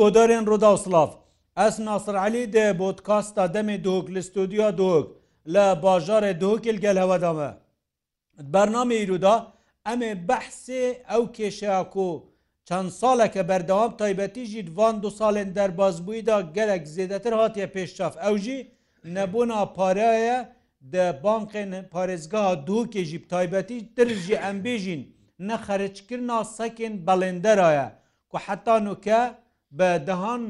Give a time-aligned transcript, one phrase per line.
[0.00, 1.10] گۆدارên ڕۆداوسلاف
[1.60, 5.06] ئەس ناسرعلی دێ بۆتکاستا demê dok li stودیا dok
[5.54, 7.48] لە باژارê dokil gel heweda me
[8.52, 9.34] Bername îroda
[9.92, 10.82] em ê behsê
[11.16, 12.08] ew kêşeya ku
[12.68, 18.36] çend saleke berdewam taybetî jî van du salên derbazbûî da gelek zêdetir hatiye pêşçaf ew
[18.44, 18.58] jî
[19.16, 20.38] nebûna pareye
[20.80, 25.02] de bankên parêzgeha dokê jî taybetî dir jî em bêjîn
[25.48, 27.88] ne xerçkirna sekên belênderaye
[28.30, 29.20] ku heta nuke
[29.78, 30.42] بە دەهان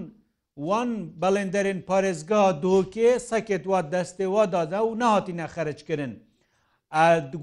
[0.68, 0.90] وان
[1.22, 6.12] بەڵێندەرین پارێزگا دۆکێ سەکێت وا دەستێوا دادا و نهاتینە خەرجکردن.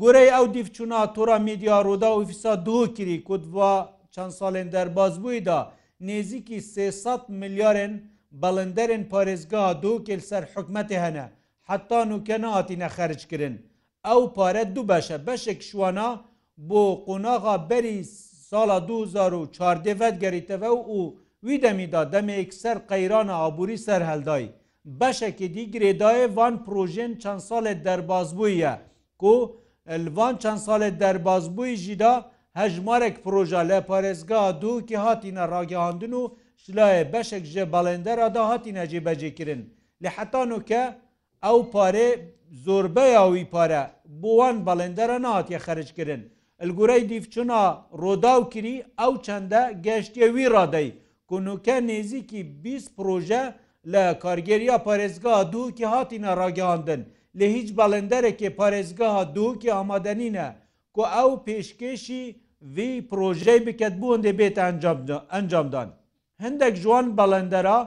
[0.01, 3.73] گۆرەی ئەو دیفچونا تۆرا میدیا ڕۆدا و فیسا دۆکری کوتوا
[4.13, 5.59] چەند ساڵێن دەرباز بوویدا
[6.07, 7.93] نێزییکی 300 میلیارن
[8.41, 11.25] بەڵندەرین پارێزگا دۆکل سەر حکومەتی هەنە
[11.69, 13.55] حتا نوکە نهاتینە خەرجکردن.
[14.07, 16.09] ئەو پارەت دوو بەشە بەشێک شوانە
[16.69, 17.99] بۆ قۆناغا بەری
[18.49, 20.99] ساڵا 2014 ڤەت گەریتەوە و
[21.47, 24.45] وی دەمیدا دەمێک سەر قەیرانە ئابووری سەر هەلدای
[24.99, 28.73] بەشێکی دی گرێدای وان پروژین چەند ساڵێت دەرباز بوویە
[29.21, 29.33] کو
[30.17, 32.15] وان چەند ساڵێت دەرباز بووی ژیدا
[32.59, 36.23] هەژمارێک پرۆژە لە پارێزگا دووکی هاتیە ڕاگەهاندن و
[36.63, 39.61] شلایە بەشێک ژە بەڵێندەرادا هاتیە جێبەجێکردن
[40.03, 40.83] لە حتان و کە
[41.45, 42.09] ئەو پارێ
[42.65, 43.83] زۆربەیاوی پارە
[44.21, 46.21] بۆوان بەڵێندەرە نهاتیە خەرجکردن.
[46.77, 47.63] گورەی دیفچنا
[48.01, 50.89] ڕۆدا و کری ئەو چەندە گەشتێ وی ڕادەی
[51.31, 53.43] کۆنوکە نێزیکی 20 پرۆژە
[53.93, 57.01] لە کارگەریا پارێزگا دووکی هاتیە ڕاگەاندن
[57.39, 60.47] لە هیچ بەڵندەرێکی پارێزگاها دووکی ئامادەنینە
[60.95, 62.23] کۆ ئەو پێشکێشی
[62.75, 64.55] وی پرۆژەی بکەت بوون دەبێت
[65.33, 65.89] ئەنجامدان.
[66.43, 67.79] هەندێک جوان بەڵندەرە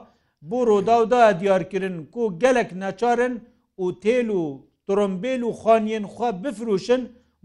[0.48, 3.34] بۆ ڕۆداودا دیارکردن کۆ گەلک نەچارن
[3.83, 4.45] و تێل و
[4.87, 7.03] ترمبیل و خانیان خوا بفروشن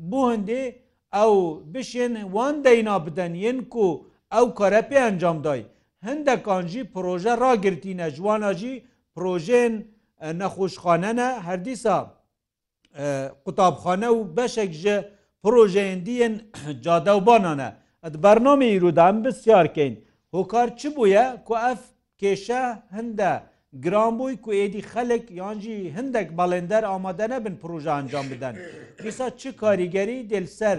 [0.10, 0.62] بۆ هەندێ
[1.16, 1.34] ئەو
[1.74, 3.86] بشێن وان دەینا بدەنیەن کو
[4.34, 5.64] ئەو کارە پێ ئەنجامدای.
[6.08, 8.74] هەندەکانجی پرۆژە ڕاگرتینە جواناژی
[9.16, 9.74] پرۆژێن
[10.40, 11.98] نەخۆشخانەنە هەردیسا
[13.46, 14.94] قوتابخانە و بەشێک ji
[15.44, 16.34] پرۆژەیندیên
[16.86, 17.70] cadewbanانە
[18.04, 19.96] ئەت بەرنامە ئیرودان بسیارکەین
[20.36, 21.82] هۆکار چ بووە کو ئەف
[22.22, 22.64] کێشە
[22.96, 23.32] هەندە
[23.86, 28.56] گرانبووی کو ئێدی خەلک یانجی هەندێک بەڵێندەر ئامادە نەبن پروژە ئەنجام بدەن
[29.04, 30.78] دیسا چ کاریگەری دلسەر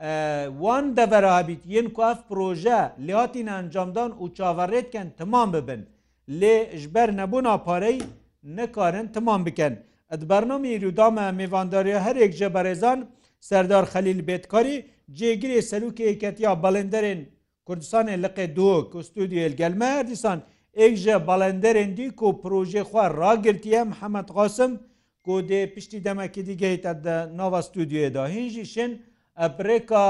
[0.00, 5.86] وان deverabit yên ku ev proje lêhatîn encamdan û çavarêtken timan bibin.
[6.28, 7.98] Lê ji ber nebûna parey
[8.42, 9.78] nekarin timan bikin.
[10.10, 13.04] Ed bernamî rûdame mêvandariya herek ji berêzan
[13.40, 17.20] serdar xelil bêtkarî cêgirê serokê hêketiya balenderên
[17.66, 20.42] Kurdistanê liqê do ku studiyel gelme erdîsan
[20.74, 24.78] ek ji balenderên dî ku proje xwe ragirtiye Mehemmed Qasim
[25.24, 29.02] ku dê piştî demekî digeyt de nava studiyê da hin jî şin,
[29.42, 30.04] ئەپرێکا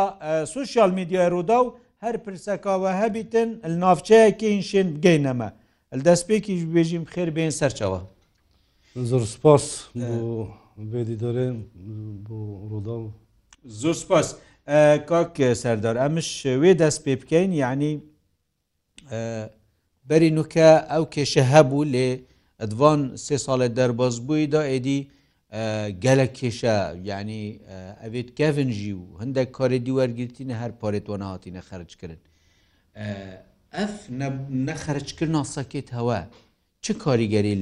[0.56, 3.48] سوسیال میدیارودا و هەر پرسەکەوە هەبیتن
[3.82, 5.48] ناافچەیەکی شێن بگەینەمە
[5.92, 8.00] ئە دەستپێکی بێژیم خێر بێن سەرچەوە
[9.10, 9.64] زۆر سپاس
[10.90, 11.48] بێدیدارێ
[12.26, 12.38] بۆ
[12.70, 12.96] ڕۆدا
[13.82, 14.28] زۆر سپاس
[15.10, 16.28] کاک سەردار ئەمش
[16.62, 17.92] وێ دەست پێ بکەین یعنی
[20.08, 22.08] بەری نوکە ئەو کێشە هەبوو لێ
[22.60, 25.00] ئەدوان سێ ساڵێ دەرباز بووی دا ئێدی
[26.00, 26.72] gelek kêşe
[27.10, 27.42] yanî
[28.06, 32.20] evê kevin jî û hindek karê dîwergirtîne her parêtwan hatîne xerçkirin.
[33.84, 33.94] Ev
[34.68, 36.20] nexerçkirna sekêt hewe
[36.82, 37.54] çi karîgerî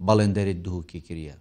[0.00, 1.34] balenderê duhokê kiriye.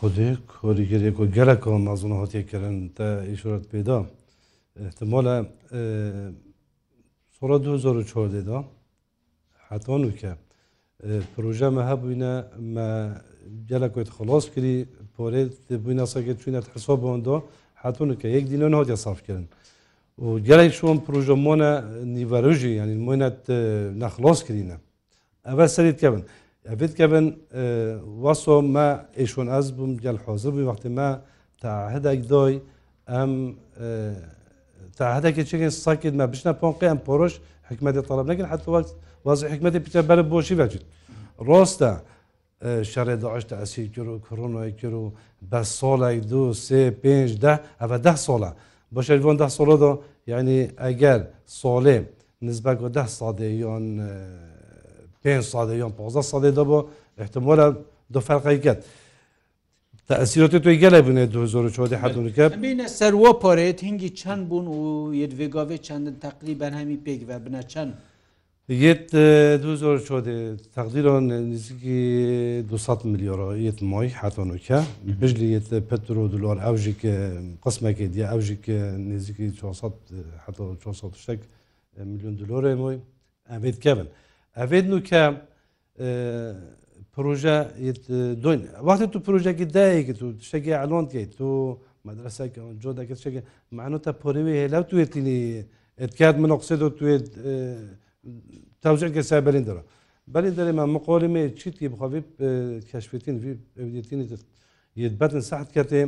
[0.00, 0.28] Xudê
[0.60, 4.04] korîgerê ku gelek mazûn hatiye kirin te îşoret pêda.
[4.86, 5.36] Ehtimale
[7.38, 8.64] sora 2004 da
[9.68, 10.32] hetan ke.
[11.34, 12.32] پروژەمە هەبووینە
[13.70, 14.76] گەلە کوێت خلۆس کردی
[15.14, 15.50] پۆرێت
[15.82, 17.36] بووینە سەگەت چوینەت حسۆ بۆندۆ
[17.84, 19.46] هاتونکە یەک دیینە هۆدە سافکردن
[20.24, 21.70] و گەلێک چۆن پروژە مۆنە
[22.16, 23.40] نیڤەرژی ینی مۆنەت
[24.02, 24.76] نەخلۆس کردینە
[25.48, 26.22] ئەبە سەریت کە بن
[26.70, 27.26] ئەبێت کە بن
[28.24, 28.86] وەسۆ مە
[29.18, 31.08] ئێشۆن ئەز بووم گەل حۆزر بووی وەختیمە
[31.62, 32.54] تا هەدەك دۆی
[33.12, 33.32] ئەم
[34.98, 37.34] تا هەدەکە چێکی ساکردمە بشنە پۆنقی ئەم پۆڕۆش
[37.70, 38.86] حکمەتی تەڵب نەکرد حتوەک
[39.26, 40.84] وازی حکمەتی پیتە بەرە بۆشی بەجێت.
[41.48, 41.90] ڕۆستە
[42.92, 45.06] شەڕێ داعشتە ئەسی کرد و کڕونەوەی کرد و
[45.50, 48.50] بە سۆڵی دو سێ پێدا ئەە ده سۆڵە
[48.94, 49.92] بۆ شەریۆن ده سۆڵۆدا
[50.32, 51.20] یعنی ئەگەر
[51.60, 51.98] سۆڵێ
[52.48, 53.86] نزبەت بۆ ده سادەیۆن
[55.22, 56.78] پێ سادەیۆن 15 سادێدا بۆ
[57.22, 57.66] احتمۆلە
[58.14, 58.78] دو فەرقیکەت.
[60.10, 64.80] تأثیرات توی گەلە بوونێ 2014 حدونکە بینە سەرۆ پارێت هنگی چەند بوون و
[65.24, 67.92] یدێگاوێ چەندن تەقلی بەن هەمی پێک بە بنە چەند.
[68.80, 69.06] یت
[69.64, 70.36] دو زۆر چۆدێ
[70.76, 72.00] تەقدیران نزیکی
[72.70, 74.78] 200 میلیۆڕیت مای حتانۆکە
[75.20, 76.94] بژلیت پتر و دلار ئەوژی
[77.64, 78.56] قسمەکە دی ئەوژی
[79.12, 81.40] نزیکی 400
[82.10, 82.98] میلیۆن دلۆرە مۆی
[83.52, 84.06] ئەێت کەبن
[84.58, 85.22] ئەێت نوکە
[87.14, 87.56] پروژە
[88.44, 91.46] دۆین وقتی تو پروژەکی دایکە تو شتێکی ئەلۆنتیت تو
[92.06, 93.42] مدرسەکە جۆ دەکەت شتێکە
[93.78, 95.38] معنوتە پۆرەوەی هێلا توێتینی
[96.00, 97.26] ئەتکات منە قسێت و توێت
[98.80, 99.82] tevcek seberîn dira.
[100.34, 102.20] Berê derê me miqolê me çîtî bixavî
[102.90, 103.36] keşfêtîn
[103.82, 104.24] evdiyetînî
[105.02, 106.02] yedbetin seht ketê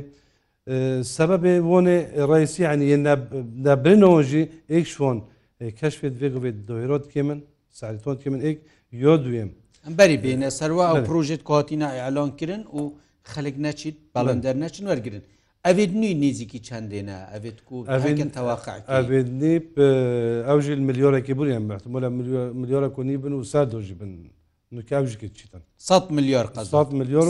[1.17, 1.99] sebebê vonê
[2.33, 2.99] reysî yani ye
[3.69, 4.43] nebrin jî
[4.79, 5.17] ek şon
[5.61, 7.39] keşfê vê govê doyrot kemin
[7.71, 8.59] serton kemin ek
[9.05, 9.51] yo duyem.
[9.91, 12.93] Em berî bêne serwa ew projet kohatîna elan kirin û
[13.25, 15.23] xelek neçît balender neçin wergirin.
[15.67, 19.57] ئەێنی نزیکی چندێنە ئەێت کوتەواقع ئەێنی
[20.49, 22.09] ئەوژیل ملیۆرەێکی بریان بەحتمە لە
[22.61, 24.11] ملیۆرە کۆنی بن و سا دۆژی بن
[24.77, 27.27] نوکاوژکی چیتن 100 میلیۆر 100 میلیۆر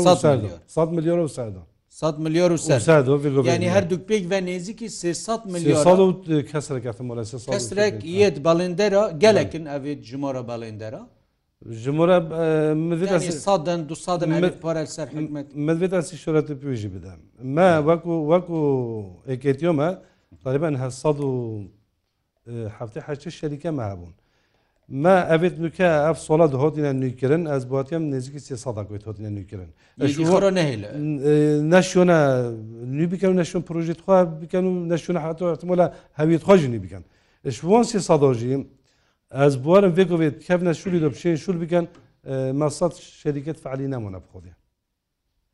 [0.66, 8.38] 100 میلیۆر و سادا 100 میلیۆر و ینی هەردوو پێک بە نێزیکی 300 میلیۆن کەسرێکێت
[8.46, 11.02] بەڵێندەرە گەلەکن ئەێت ژمۆرە بەڵێندەرە
[11.70, 15.54] Ji saden du saden parel ser hikmet.
[15.54, 17.12] Medved sî şoreti pûjî bide.
[17.42, 18.62] Me veku veku
[19.28, 19.98] eketiyo me
[20.44, 21.32] taliben he sad û
[22.78, 24.12] hefte heçe şerike me hebûn.
[24.88, 29.34] Me evet nüke ev sola di hotine nükirin ez batiyem nezikî sê sada ku hotine
[29.34, 29.68] nükirin.
[29.98, 31.70] nehêle.
[31.70, 32.50] Neşyona
[32.92, 37.04] nû biken neşyon projewa biken û neşyona heta ihtimala heviyet xwa jî nî biken.
[37.44, 38.68] Eşwan sê sadajiyim
[39.34, 41.88] ez buwarim vê govê kevne şûlî de pişeyên şûl bikin
[42.62, 44.54] mesat şeriket fealî nemona bixodiye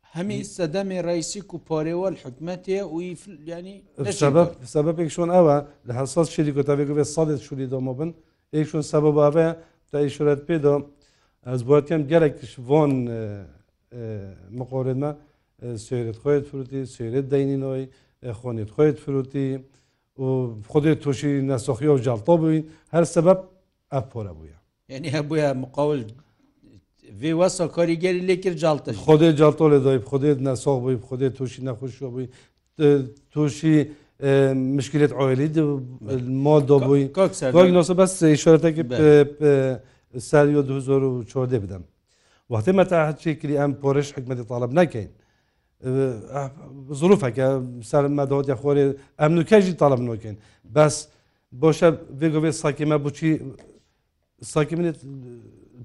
[0.01, 5.47] hemî sedemê reysî ku parêwal hikmetê û sebepek şon ew
[5.87, 8.15] li hesas şerîkotavê govê sadê şûlî doma bin
[8.53, 9.47] êk şon sebebave
[9.91, 10.81] te îşret pê da
[11.53, 12.91] ez bukem gelek tişvan
[14.59, 15.09] مقۆێنمە
[15.85, 17.85] سێرت خۆیت فروتی سێرت دەینینەوەی
[18.39, 19.47] خۆنیت خۆیت فروتی
[20.21, 20.25] و
[20.71, 22.63] خودێت تووشی نەسۆخی و جاڵتۆ بووین
[22.95, 23.39] هەر سبب
[23.95, 24.57] ئەپۆرە بووە
[24.91, 25.99] یعنی هەبووە مقاول
[27.21, 32.07] وێ وەسە کاریگەری لێکرد جاڵتە خودێ جاڵتۆ لە دای خودێت نەساق بووی خودێ تووشی نەخۆشوە
[32.13, 32.27] بووی
[33.33, 33.75] تووشی
[34.77, 35.47] مشکلت عائلی
[36.45, 37.05] مال دابووی
[37.77, 38.83] ناسە بەس شارەتەکی
[40.29, 41.83] سەری و 2014 بدەم
[42.53, 45.09] وقتی مەتەهچێکلی ئەم پۆرش حکمەتی تاالب نکەین
[46.99, 47.47] ظروفەکە
[47.91, 48.87] سەر مەداوەتی خۆێ
[49.19, 50.35] ئەم نوکەژی تاالب نوکەین
[50.75, 50.95] بەس
[51.61, 51.89] بۆشە
[52.19, 53.31] بێگوێ ساکیمە بچی
[54.53, 54.97] ساکی منێت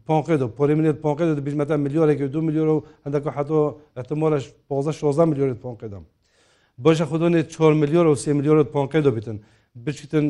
[0.08, 3.60] پۆقێتەوە پۆری منێت پۆقێت بژمەتە میلیۆرێکی دو میلیۆر و هەندەکە حەتۆ
[3.98, 6.04] ئەتمۆلەش 16 میلیۆرت پۆنقێدام
[6.84, 9.36] بۆشە خودونێ 4 میلیۆر و س میلیۆرت پۆنقێ دەبیتن
[9.86, 10.26] بچیتن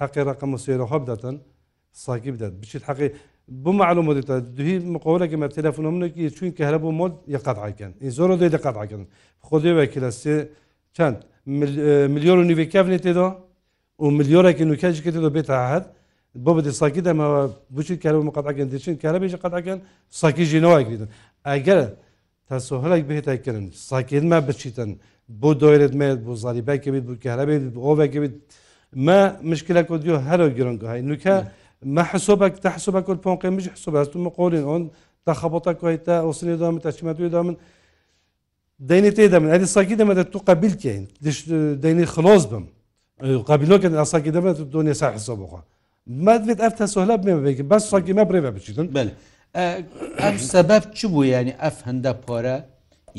[0.00, 1.36] حەقی ڕقم و سێرەخوا بدەن
[2.04, 3.08] ساکی بدات بچیت حەقی
[3.64, 9.02] بۆ معلومات تا دوی مقولەکە مە تەلەفۆنمونێکی چوینکە هەرە بۆ مۆد یقاتعاکەن زۆر دێ دەقاتعاکەن
[9.46, 10.34] خۆدێوەکی لە سێ
[10.96, 11.16] چەند
[12.14, 13.28] میلیۆر و نیوێکافنێ تێدا
[14.02, 15.84] و میلیۆرەکی نوکەجکە تێدا بێت هەهات
[16.44, 17.42] بۆ بەدی ساکی دەمەوە
[17.76, 19.78] بچیت کار و مقاتەکەن دەچین کارەبێژە قەتەکەن
[20.20, 21.08] ساکی ژینەوەگریتن
[21.48, 21.78] ئەگەر
[22.50, 24.90] تاسۆهلێک بهێتاکردن ساکێنمە بچیتن
[25.42, 28.34] بۆ دۆێت مێت بۆ زاریباکە بیت بۆ کارەبێت ئۆڤێکە بیت
[29.06, 29.18] ما
[29.50, 31.34] مشکلە کو دیو هەرو گرنگهای نوکە
[31.96, 34.82] ما حسوبك تحسب كل بون قيمش حسوب هستم مقولين اون
[35.26, 37.46] تخبطك ويتا وصلني دام تشمتو دام
[38.90, 41.06] ديني تيدا من هذه الصاكي دام تو قبلت يعني
[41.84, 42.64] ديني خلاص بم
[43.50, 45.60] قبلوك انا الصاكي دام الدنيا ساح حسابها
[46.26, 49.08] مەدوێت ئەف تەسۆلە بێ بێکن بەس ساگیمە برێ بچیتن بل
[50.22, 52.56] ئەم سەبەب چ بوو ینی ئەف هەندە پۆرە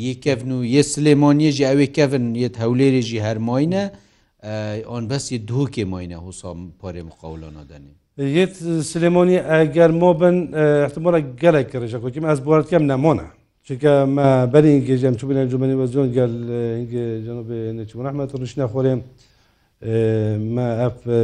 [0.07, 3.83] یەکەفن و یە سلێمۆنیێژی ئەوێ کەفن یەت هەولێرێژی هەرمۆینە
[4.91, 7.93] ئۆن بەسی دووکێ مۆینە هوسام پۆرێ مقاولۆنەدەنی
[8.39, 8.53] یەت
[8.91, 10.35] سلێمۆنی ئەگەر مۆ بن
[10.87, 13.27] احتمۆرە گەلێک ڕێژە کوکیم ئەس بۆردکەم نەمۆە
[13.67, 13.93] چکە
[14.53, 16.33] بەرینگەژم چوبێن جومنی بە زۆن گەل
[17.25, 18.99] جەنوب نەچون ئەحمەت ڕشنە خۆرێم.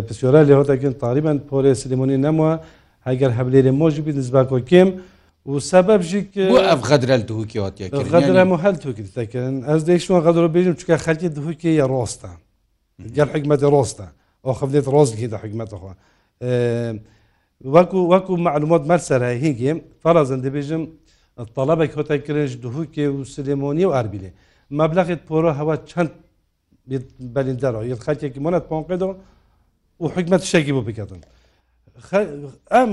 [0.08, 2.52] پسیۆرە لێهۆتەکەن تاریبەن پۆرێ سلیمونی نەمووە
[3.08, 4.90] هەگەر هەبلێرێ مۆژی بی نزبا کۆکێم
[5.52, 6.32] و سبب ژیک
[6.70, 12.32] ئەف غەدرل دووکیاتیەکەدرە هەل توکردەکەن ئەس دەیشوە غەدر بێژم چکە خەلکی دووکی ڕۆستە
[13.16, 14.08] گەر حکمەتی ڕۆستە
[14.46, 15.94] ئەو خەبلێت ڕۆزگی دە حکمەتەخوا
[17.76, 20.84] وەکو وەکو معلومات مەرسەرە هینگێم فەرازن دەبێژم
[21.56, 24.32] طلبێک هۆتەکرێژ دووکێ و سلێمونی و ئاربیلێ
[24.80, 26.12] مەبلغێت پۆرە هەوا چەند
[27.36, 29.14] بەلیندەرەوە یە خەتێکی منەت پۆنقێدەوە
[30.04, 31.20] و حکمت شتێکی بۆ بکەن.
[32.74, 32.90] ئەم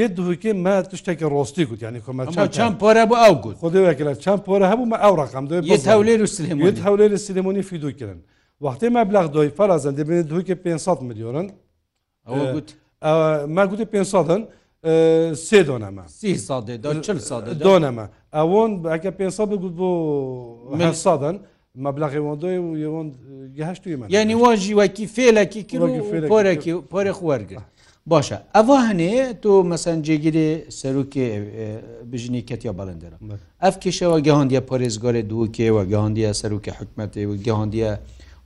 [0.00, 2.22] یە دوکێ مە تشتێکی ڕۆستی گوت ینی کۆمە
[2.58, 5.44] چەند پۆرە بۆ ئەو گوت خۆدەوەکرا چەند پۆرە هەبوو مە ئەو ڕقام
[5.92, 8.18] هەولێر سلێت هەولێر سلمونی فیدوکردن
[8.66, 11.46] وقتی مە بلاغ دۆی فەرازن دەبێت دوکە 500 میلیۆرن
[12.54, 12.68] گوت
[13.56, 14.42] ما گوتی 500دن
[15.48, 17.26] سێ دۆنەمە سی
[17.64, 19.90] دۆنەمە ئەوەن ئەگە 500 بگوت بۆ
[20.92, 21.36] سادن
[21.84, 23.12] مەبلغێوەندۆی و ەوەند
[23.58, 23.82] گەهشت
[24.16, 25.62] یعنی وە ژیوەکی فێلەکی
[26.30, 27.58] پۆرەکی پۆرەخ وەرگە
[28.12, 31.26] باشە ئەوە هەنێ تۆ مەسەن جێگیری سەرروکێ
[32.10, 33.16] بژنی کەتیا بەڵندەرە
[33.64, 37.90] ئەف کشەوە گەهندە پۆرێزگۆرە دووکێوە گەهندە سەرروکە حکومەتی و گەهندە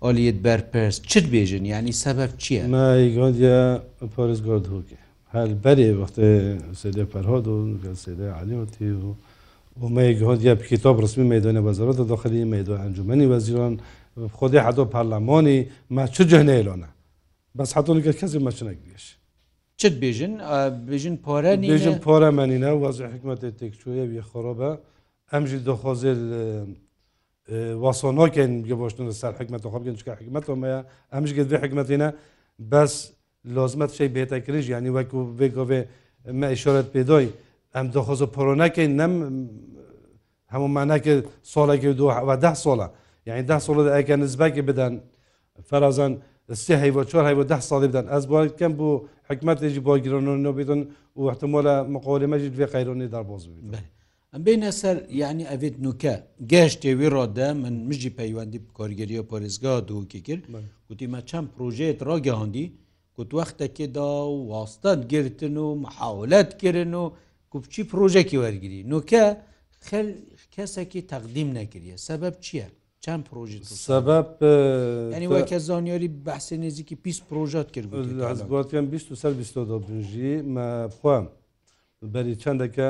[0.04, 3.56] ئۆلیت بەرپرس چت بێژن ینی سەبەب چییە؟ ماگەندە
[4.14, 4.98] پۆرزگۆ دووکێ
[5.34, 6.30] هەل بەرێ وەختێ
[6.80, 9.06] سێدە پەرهۆ و سێدە علیوەتی و
[9.80, 13.74] ومەیەک هۆدیە پیتۆ ڕسمی مەدونە بەزارەتە داخلی مەدو ئەنجومی وەزیران
[14.36, 15.58] خۆدی حدۆ پارلەمۆنی
[15.96, 16.88] ما چ جەهنەیلۆنە
[17.56, 19.04] بەس حتونکە کەسی مەچنە گرێش
[19.80, 20.32] چت بێژن
[20.88, 24.70] بێژن پۆرە بێژن پۆرە منینە وەزی حکمەتی تێکچوویە وی خۆڕۆبە
[25.32, 26.20] ئەمژی دۆخۆزیل
[27.82, 30.78] واسۆنۆکەن گەبشتن سەر حکمەت خۆبگەن چکە حکمەتەمەیە
[31.12, 32.08] ئەمش گەدێ حکمەتینە
[32.72, 32.92] بەس
[33.54, 35.80] لۆزمەت شەی بێتە کریژ ینی وەکو بێکۆێ
[36.40, 37.28] مە ئیشارەت پێدۆی
[37.74, 39.12] ئەم دۆخۆزە پۆرۆ نەکەین نەم
[40.52, 41.14] هەمومانەکە
[41.52, 42.88] سۆڵێکی دووە ده سۆڵە
[43.28, 44.92] یعنی ده سۆڵە ئەگە نزباکی بدەن
[45.68, 46.12] فەرازان
[46.64, 48.94] سێ هەیوە چۆر هەیوە ده ساڵی بدەن ئەس بۆ کەم بوو
[49.30, 50.80] حکمتێکی بۆ گرنەوەبیتن
[51.16, 53.42] و وەحتمۆ لە مقۆلێمەجی دوێ قەیرۆنی دەربۆز
[54.32, 56.14] ئەم بینە سەر یعنی ئەێت نوکە
[56.52, 60.44] گەشتێوی ڕۆدە من مژی پەیوەندی کۆرگریە پۆریزگا دووکی کرد
[60.88, 62.66] گوتیمە چەند پروۆژێت ڕۆگەهندی
[63.16, 67.04] گوتوەختەکێدا و واستەت گرتن و مححاولەت کردن و
[67.52, 69.24] کوچی پرۆژێکی وەرگری نوکە
[69.88, 70.08] خل
[70.54, 72.66] کەسێکی تەقدیم نەکردە سبب چییە؟
[73.04, 73.50] چەند پروۆژ
[73.88, 74.26] سبب
[75.16, 77.88] ینی وای کە زانیاری بەحسێ نێزیکی پیس پرۆژات کرد
[81.04, 81.28] 20
[82.14, 82.88] بەری چەندەکە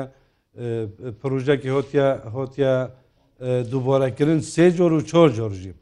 [1.21, 2.73] پروژێکی هۆتیا هۆتیا
[3.71, 5.73] دووبارەکردن سێ جۆر و چۆر جۆرژی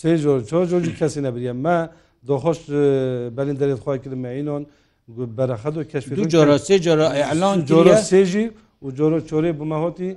[0.00, 1.76] سێ جۆر چۆر جۆرجی کەسی نەبریە مە
[2.28, 2.58] دۆخۆش
[3.36, 4.64] بەلین دەرێت خخوای کردمەینۆن
[5.36, 8.46] بەرەخەد و کەش جۆرە سێ جۆرە ئەلان جۆرە سێژی
[8.82, 10.10] و جۆرە چۆرێ بمەهۆتی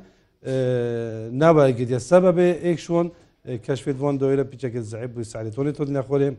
[1.42, 3.08] نابگیریە سەبە بێ ئێک شۆن
[3.66, 6.30] کەشفێت وان دۆێرە پیچەکە زعب بووی سالیتۆنی تۆ نەخۆرێ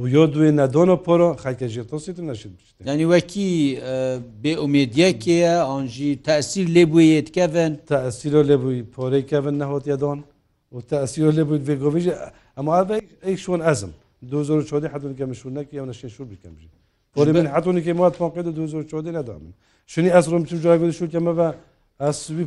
[0.00, 2.52] و یۆ دوێ نەدۆنە پۆرۆ خەکە ژێتۆسیت نەشید
[2.88, 3.48] ینی وەکی
[4.42, 10.18] بێ ئومێدیەکەیە ئەنجی تاسییر لێ بوویت کەڤن تا ئەسیرۆ لێ بووی پۆرەی کەڤن نەهۆتیە دۆن
[10.74, 12.04] و تا ئەسیۆ لێ بوویت بێگۆڤژ
[12.58, 12.72] ئەمە
[13.24, 13.90] ئەیک شۆن ئەزم
[14.30, 16.68] دو زۆر چۆدی حەدونکە مشونەکی ئەو نەشێ شوور بکەمژی
[17.16, 19.52] بۆری من حتونێکی موات پاقیدا دو زۆر چۆدی نەدامن
[19.92, 21.48] شنی ئەسرم چ جاگوی شوکەمە بە
[22.02, 22.44] ئەسوی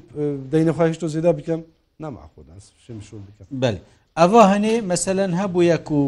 [0.54, 1.62] دەینەخواهشت و زیدا بکەم
[2.00, 3.76] ناماخودشم بکەم بل
[4.20, 6.02] ئەوە هەنێ مەسەەن هەبوو یەک و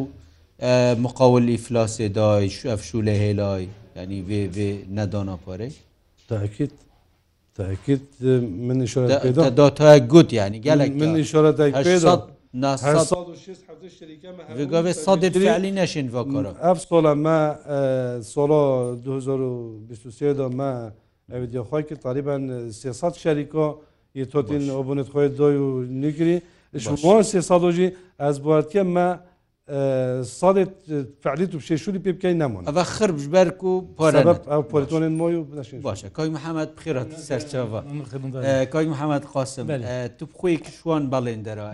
[1.05, 3.63] مقاولی فلاسێ دای ئەفشولە هێلای
[3.97, 4.21] ینی
[4.55, 5.73] وێ نەدانا پارەی
[6.31, 6.71] تاکیت
[7.59, 8.03] تاکیت
[8.67, 8.79] من
[9.81, 11.59] دا گوت ینی گەلک من شارەت
[12.55, 17.37] گوێ سادێت علی نەشین بەکەرە ئەف سۆڵە مە
[18.33, 18.63] سۆڵۆ
[19.87, 20.71] 2023دا مە
[21.31, 22.41] ئەویدیۆخوایکی تقریبان
[22.71, 23.67] 300 شەریکۆ
[24.19, 25.67] یە تۆتین ئۆبوونت خۆی دۆی و
[26.03, 26.35] نگری
[26.85, 27.87] شوان سێساۆژی
[28.21, 29.07] ئەس بوارتە مە
[30.39, 30.73] ساڵێت
[31.23, 33.71] فعلیت و شێشوری پێ بکەین نەمون ئەە خر بژبەرک و
[34.71, 35.41] پۆرتۆنین مۆی و
[35.87, 37.79] باشە کۆی محەممەد بخیرەت سەرچەوە
[38.73, 39.67] کۆی محەممەد خواستم
[40.17, 41.69] تو بخۆی شوان بەڵێن دەرەوە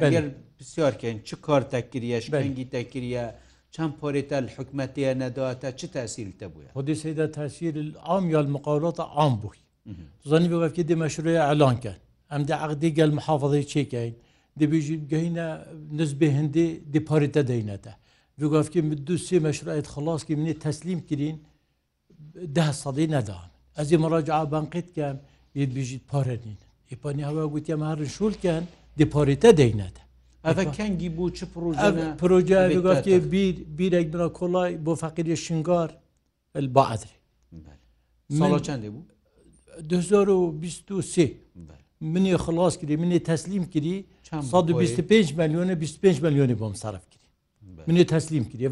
[0.59, 3.25] پرسیارکەین چ کار تەکریە شبەنگی تەکریە
[3.75, 7.73] چەند پۆێتە حکومەتەیە نەداتە چ تاسیلتە بووە خودی سیدا تاسیر
[8.09, 9.59] عام یا مقاولاتە عام بووی
[10.29, 11.93] زانی بەفکی دمەشروعە ئەلانکە
[12.31, 14.13] ئەم دا عقدی گەل محافظی چێکین
[14.59, 15.47] دەبیژی گەینە
[15.99, 17.91] نزبێ هەندی دیپارێتە دەینەتە
[18.53, 21.37] گفتکی دو سێ مەشروعەت خلاصکی منێ تەسلیم کردین
[22.55, 23.47] ده سەدی نەدام
[23.77, 25.17] ئەزی مراجع بانقیت کەم
[25.61, 26.59] یبیژیت پارەنین
[26.91, 28.63] ئیپانی هەوا گوتیە هەر شولکەن
[28.99, 30.03] دیپارێتە دەینەتە
[30.46, 31.39] ئەە کەنگی بوو چ
[32.20, 35.89] پرۆژگاتێ بیر بیرێک بنە کۆڵای بۆ فەقیری شنگار
[36.75, 37.13] باعدرێ
[38.67, 39.06] چندێ بوو؟
[39.89, 41.32] 2023
[42.01, 43.96] منی خلاص کردی منی تەسلیم کردی
[44.51, 47.27] 125 میلیۆنە 25 میلیۆنی بۆم سەرف کردی
[47.88, 48.67] منی تەسلیم کردی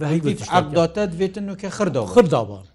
[0.60, 2.66] عداتە دوێتن وکە خردا خرداوان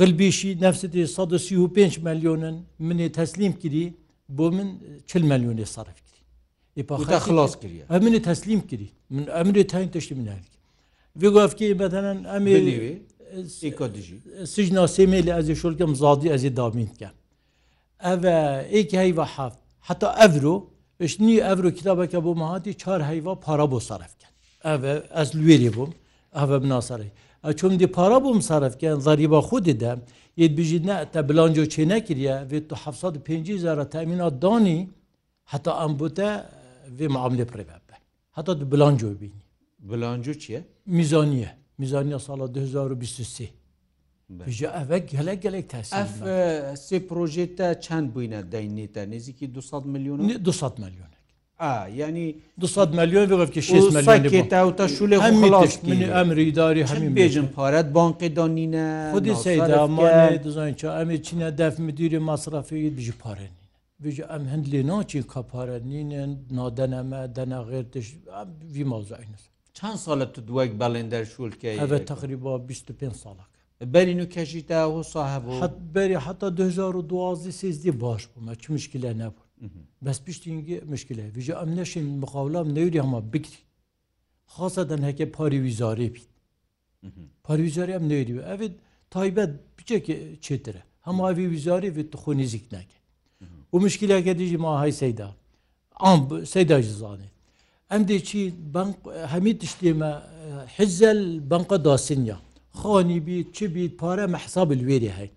[0.00, 3.94] غلبیشی نفستی 135 میلیۆنن منی تەسلیم کردی
[4.36, 4.66] بۆ من
[5.06, 6.05] 40 میلیۆنی سەرف
[6.82, 10.52] تا خلاص کردی ئەمنێ تەسلیم کردی من ئەمرێ تاین تشتی منالک
[11.20, 12.54] بگوافکی بەدەن ئەمێ
[13.60, 14.18] سیکۆدژی
[14.54, 17.10] سژناسێمێ لە ئەزی شولکەم زادی ئەزی دامینکە
[18.04, 18.14] ئەە
[18.72, 20.56] ئێکی هەیوە حافت حتا ئەڤرۆ
[21.00, 24.32] بشنی ئەڤرۆ کتابەکە بۆ ماهاتی چار هەیوا پارا بۆ سەرفکەن
[24.66, 24.76] ئەە
[25.16, 25.90] ئەس لێری بووم
[26.36, 27.10] ئەە بناسەری
[27.46, 29.98] ئەچۆم دی پارا بۆم سەرفکەن زریبا خودی دەم
[30.42, 34.78] یت بژی نە تە بلانجۆ چێ نەکریە بێت تو 500 500 زارە تەمینات دانی
[35.52, 36.30] حتا ئەم بۆتە
[36.96, 37.94] vê maamlê pirêve be
[38.36, 39.40] heta di bilanco bînî
[39.92, 43.28] bilanco çiye mîzaniye mîzaniya sala 2023
[44.46, 45.76] ji evek gelek gelek te
[46.86, 51.06] sê proje te çend bûyne deynê te nêzîkî 200 milyon 200 milyon
[51.96, 55.16] yani 200 milyon ve vefke 6 milyon ta şule
[55.86, 59.84] min emri idari hemin bêjin paret bankê danîne Xdî seyda
[60.44, 63.50] dizan ça emê Çîne def müdîrê masrafê jî parenî
[64.04, 67.84] بژ ئەم هەند لێ ناچی کەپارە نینێن نادەنەمە دەناغێر
[68.74, 69.44] وی ماوزینس.
[69.78, 73.56] چەند ساڵت تو دوایك بەڵێن دەرشولکە ئەە تقریبا 25 ساڵەکە.
[73.94, 79.48] بەرین و کەژی تا وسا هەبوو بەری حتا 2012 سێزدی باش بوومە چ مشکلە نەبوون
[80.06, 83.60] بەس پشتینگی مشکلە ویژە ئەم نەشین مخاولام نەوری هەمە بکری
[84.54, 86.28] خاصە دەنهەکە پاری ویزارێ بیت
[87.46, 88.74] پاریزاری ئەم نێری ئەێت
[89.14, 92.95] تایبەت بچێکی چێترە هەماوی ویزاری ێت خۆ نزیک ناکە
[93.76, 95.28] bu müşkileke dijî ma hay seyda
[95.96, 97.26] Am seyda ji zanê
[97.94, 98.42] Em de çî
[99.32, 100.12] hemî tiştê me
[100.78, 102.38] hizel banka dasin ya
[102.80, 105.30] Xanî bî çi bî pare me hesabil wêrê hey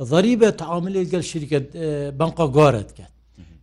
[0.00, 1.74] Zarîbe teamilê gel şirket
[2.20, 3.08] banka garet ket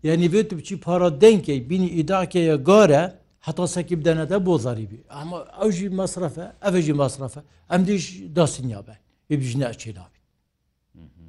[0.03, 5.39] Yani vê tu biçî para denkê binî îdakeye gare heta sekî denede bo zarîbî Ama
[5.61, 7.39] ew jî masrafe ev jî masrafe
[7.71, 7.95] em dî
[8.35, 8.95] dasin ya be
[9.31, 10.18] Ê bijine çênabî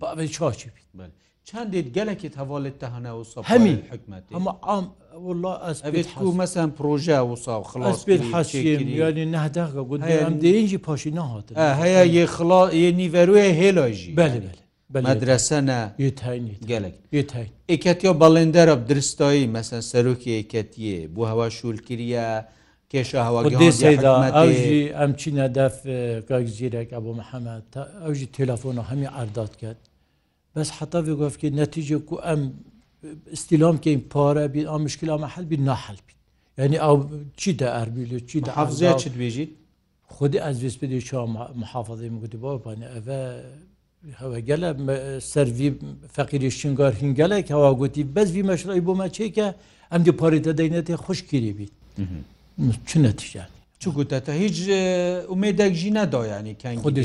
[0.01, 1.11] بە چاچی بیت
[1.49, 3.23] چندێت گەلێکت هەواڵێت تەهنا و
[3.53, 4.85] هەمی حکمت ئەمە ئام
[5.27, 5.55] والله
[6.41, 7.97] مەسم پرۆژە وسا و خلاص
[8.35, 11.47] حسیانی نهداگە گوت ئەم دێنجی پاشی نهات
[11.83, 14.41] هەیە یە خلا یە نیڤروێ هێلاژی بەێ
[14.93, 15.59] بەێ مەدرسەە
[16.71, 16.97] گەلک
[17.73, 22.29] ئکەتیا بەڵێندەرە درستایی مەسەن سەرۆکی ئکەتیە بۆ هەوا شولکرە
[22.91, 25.77] کێشە هەواژی ئەم چی نەدەف
[26.29, 29.81] کاک زیرێک ئەبوو محەممەد تا ئەوژی تەلەفۆنە هەمی ئارداد کرد
[30.55, 32.41] بەس حتاوی گفتکی نەتیجە و ئەم
[33.37, 36.15] استیلام کەین پارە بین ئەم مشکل ئەمە حەلبی ناحلبی
[36.59, 36.97] یعنی ئەو
[37.41, 39.51] چی دە ئەربیل چی حافزیە چ دوێژیت
[40.15, 41.19] خودی ئەزویست بدی چا
[41.63, 43.11] محافظی مگوتی باپانە ئەە
[44.21, 44.71] هەوەگەلە
[45.33, 45.69] سەروی
[46.17, 49.47] فەقیری شنگار هینگەلێک هەوا گوتی بەزوی مەشرای بۆمە چێکە
[49.93, 51.73] ئەم دی پارێتە دەینێتی خوشکیری بیت.
[52.89, 53.49] چ نەتیژان
[53.83, 54.59] چگوتە هیچ
[55.51, 57.03] ێدەك ژی نادایانی خودی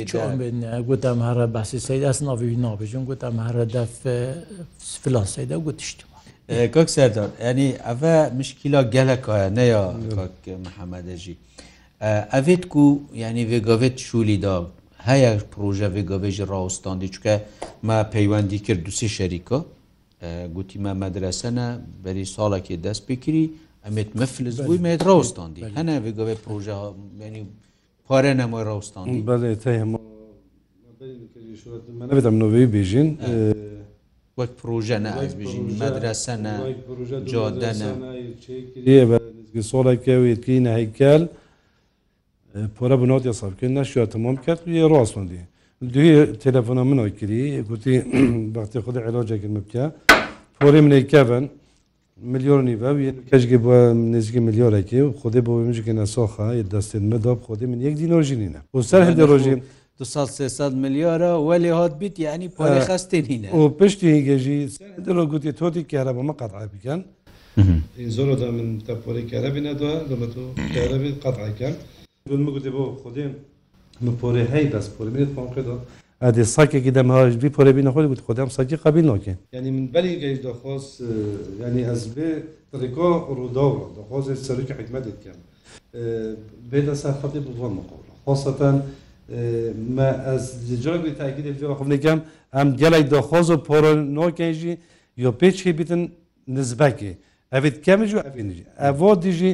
[0.90, 3.84] گوتم هەرە باسی سەیداس ناوی نابژون گوتم هەرەدا
[5.04, 6.08] فلان سەیدا گوتیشتم
[6.76, 9.84] کۆک سەردار ئەنی ئەە مشکیلا گەلەکە نەیە
[10.66, 11.36] محەممەدەژی
[12.34, 12.86] ئەێت و
[13.24, 14.58] یعنی وێگاوێت شولیدا
[15.10, 17.36] هەیە پرۆژە وێگاوێژی ڕاوستاندی چکە
[17.88, 19.60] ما پەیوەندی کرد دوسی شەریکە
[20.56, 21.68] گوتیمە مەدرسەنە
[22.04, 23.46] بەری ساڵێکی دەست بکری
[23.86, 26.76] ئەمێت مەفلز بووی مێت ڕۆستاندی هەنا بگەوێ پرۆژە
[27.28, 27.42] ینی
[28.08, 30.04] پارە نەمە ڕۆستان بەڵێت هەموو
[32.40, 33.10] منۆی بێژین
[34.40, 36.54] وەک پرۆژە نەژین مەدرسە نە
[37.32, 37.72] جادەە
[39.72, 41.24] سۆڵێکەوێتکی نهیکەل
[42.76, 45.44] پۆرە بنات یا سابکە نەشوە تمام کرد یە ڕاستمەندی
[45.94, 47.94] دوێ تەلەفۆنە منەوە کردی گوتی
[48.54, 49.84] بەختی خودی علاجێکن بکە
[50.62, 51.46] پۆری منێکەن
[52.32, 52.90] میلیۆنی بە
[53.30, 53.76] کەشگە بە
[54.16, 59.02] نزگی میلیۆرەێ و خودێ بۆ مژکە نەسۆخە دەستێن مەدا خودێ من یەک دیۆژینە بۆ سەر
[59.10, 59.60] هەدە ڕۆژین
[60.04, 64.60] 300 میلیۆرە وەلی هات بیت یعنی پۆلی خستێنینە و پشتی گەژی
[65.06, 67.00] دەۆ گوتی تۆتی کارە بەمە قەتعا بکەن
[68.16, 70.42] زۆر دا من تا پۆلی کارەبی نەدا لەمە تۆ
[70.76, 71.74] کارەبی قەتعاکەم
[72.30, 73.32] بمە گوتی بۆ خودێن
[74.22, 75.78] پۆری هەی دەست پۆلی میێت پامقدا
[76.24, 80.86] ئەدی ساکێکی دەماژ بی پۆرەبی نەخۆی گوت خۆدام ساکی قبیلۆکە ینی من بەلی گەیش دەخۆز
[81.64, 82.30] ینی ئەزبێ
[82.72, 85.40] تریکۆ ڕوودەوە دەخۆزی سەرکی حکمەتێککەم
[86.72, 88.78] بێدە ساخەتی بڵ مەقۆڵ خۆسەەن
[89.96, 90.46] ما ئەس
[90.84, 92.20] جۆگری تاگیری خونێکم
[92.56, 94.74] ئەم گەلێک دەخۆز و پۆرە نۆکەژی
[95.24, 96.02] یۆ پێچی بتن
[96.58, 97.14] نزبەکی
[97.54, 98.22] ئەێت کەمیژ و
[98.82, 99.52] ئەڤۆ دیژی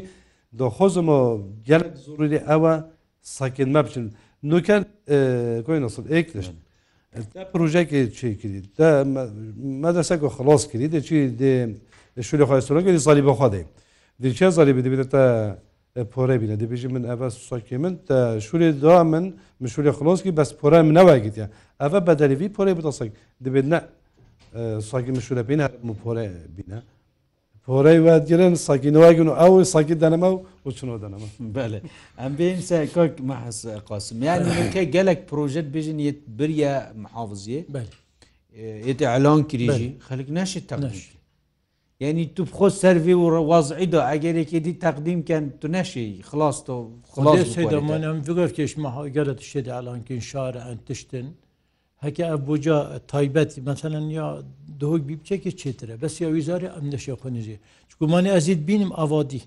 [0.60, 1.20] دۆخۆزم و
[1.70, 2.74] گەلک زۆری ئەوە
[3.38, 4.08] ساکن مە بچن.
[4.50, 4.84] نوکەن
[5.66, 6.58] کۆی نسل ئێکتشن
[7.54, 8.66] پروژێکی چی کردید
[9.84, 11.18] مەدرسەک و خلاص کردید چی
[12.28, 13.66] شولی خۆی سرۆگەی زاری بەخوا دەی
[14.22, 15.24] دیچە زاری بدەبێتە
[16.14, 17.94] پۆرە بینە دەبێژی من ئەە سوکی من
[18.46, 19.26] شوری دا من
[19.62, 21.46] مشوری خلۆسکی بەس پۆرە منەوەگیتە
[21.82, 23.10] ئەە بەدەریوی پۆری بتەسەک
[23.46, 23.80] دەبێت نە
[24.90, 25.66] ساکی مشورە بینە
[26.04, 26.26] پۆرە
[26.56, 26.80] بینە
[27.68, 31.80] پۆرەی وەگرن ساکینەوەگون و ئەو ساکی دەنەمە و وچنۆ دەنەمە بەێ
[32.20, 32.58] ئەم بین
[32.96, 35.98] کۆک مەحس قاسمیانکە gelek پروۆژت بژین
[36.38, 37.60] بریە محافزیە
[38.86, 40.98] ئێتە ئەلان کریژی خەلک نشی تەش
[42.04, 46.74] یعنی تو بخۆ سەروی و ڕوازعیدا ئەگەرێکی دی تەقدیمکەن تو نەشی خلاص تۆ
[47.14, 51.28] خلاص دەمانم فگەر کێشمەها گەلت شێدا ئەلانکەین شارە ئەن تشتن.
[52.02, 54.38] heke ev boca taybet mesela ya
[54.80, 57.56] doğuk bir çeke çetire bes ya vizarı em de şey konuje
[57.90, 59.42] çünkü mani ezid binim avadi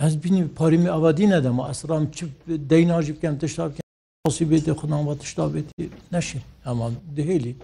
[0.00, 3.80] ez binim parimi avadi ne de ma asram çip deyin acip kem teşrab kem
[4.26, 7.56] nasibeti kunan ve teşrabeti neşir ama deheli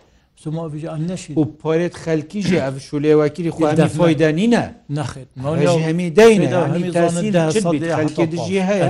[0.45, 4.63] سما في ام نشید و پارت خلکی جه اف شوله وکیلی خو همی فایده نینه
[4.99, 5.27] نخیر
[5.89, 8.89] همی دینه همی تحصیل چه بید خلکی دجیه هیا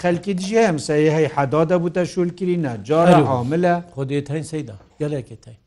[0.00, 5.60] خەلکی دژێ ئەم سەی هەی حەدادە بووتە شولکرینە جارە حاملە خودێت هەین سەیدا گەلێکت هەین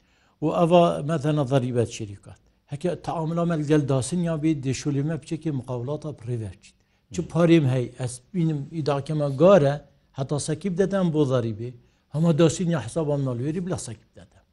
[0.43, 2.39] و ئەوە مەتەنە ضریبەت شریکات
[2.71, 6.77] هەکە تاعاملامە گەل داسنیا بێت دێشولمە بچێکی مقاولاتە پرێڤچیت
[7.13, 9.75] چ پارێم هەی ئەس بینم ئیداکەمە گارە
[10.19, 11.69] هەتا سەکیب دەدەم بۆ ضریبێ
[12.13, 14.45] هەمە داسینیا حسابام نالوێری بلا سەکیب دەدەم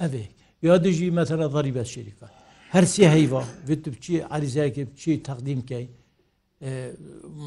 [0.00, 0.24] ئەێ
[0.66, 2.32] یا دژی مەتەنە ضریبەت شریکات
[2.74, 5.86] هەرسی هەیوا بتو بچی عریزایکی بچی تەقدیم کەی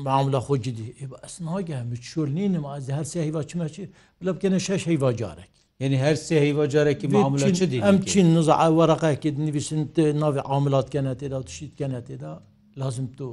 [0.06, 0.84] معامله خۆ جدی
[1.26, 3.84] ئەس ناگەمە چور نینم ئاز هەر سێ هیوا چمەچی
[4.26, 8.60] لە بکەنە شش هیوا جارێک یعنی هەر سێ هیوا جارێکی معامله چدی ئەم چین نزع
[8.80, 12.34] وەرەقەیەکی نوویسنت ناوی عاملات کەنە تێدا تشید کەنە تێدا
[12.82, 13.26] لازم تۆ